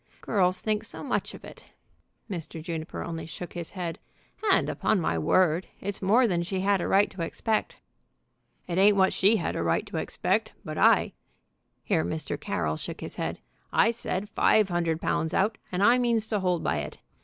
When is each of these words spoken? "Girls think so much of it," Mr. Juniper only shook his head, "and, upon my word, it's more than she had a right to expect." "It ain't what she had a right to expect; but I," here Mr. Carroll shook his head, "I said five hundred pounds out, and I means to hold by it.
"Girls 0.21 0.59
think 0.59 0.83
so 0.83 1.03
much 1.03 1.35
of 1.35 1.45
it," 1.45 1.73
Mr. 2.27 2.59
Juniper 2.59 3.03
only 3.03 3.27
shook 3.27 3.53
his 3.53 3.69
head, 3.77 3.99
"and, 4.51 4.67
upon 4.67 4.99
my 4.99 5.15
word, 5.19 5.67
it's 5.79 6.01
more 6.01 6.27
than 6.27 6.41
she 6.41 6.61
had 6.61 6.81
a 6.81 6.87
right 6.87 7.11
to 7.11 7.21
expect." 7.21 7.75
"It 8.65 8.79
ain't 8.79 8.97
what 8.97 9.13
she 9.13 9.35
had 9.35 9.55
a 9.55 9.61
right 9.61 9.85
to 9.85 9.97
expect; 9.97 10.53
but 10.65 10.79
I," 10.79 11.13
here 11.83 12.03
Mr. 12.03 12.39
Carroll 12.41 12.77
shook 12.77 12.99
his 13.01 13.17
head, 13.17 13.37
"I 13.71 13.91
said 13.91 14.27
five 14.29 14.69
hundred 14.69 15.01
pounds 15.01 15.35
out, 15.35 15.59
and 15.71 15.83
I 15.83 15.99
means 15.99 16.25
to 16.29 16.39
hold 16.39 16.63
by 16.63 16.77
it. 16.79 16.97